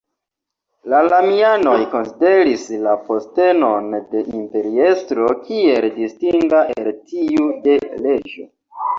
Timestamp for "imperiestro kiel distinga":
4.37-6.63